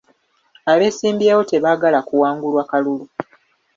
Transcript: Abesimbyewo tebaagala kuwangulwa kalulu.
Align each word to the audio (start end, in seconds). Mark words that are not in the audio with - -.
Abesimbyewo 0.71 1.43
tebaagala 1.51 1.99
kuwangulwa 2.07 2.63
kalulu. 2.71 3.05